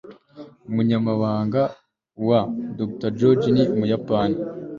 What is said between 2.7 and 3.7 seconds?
dr. georges ni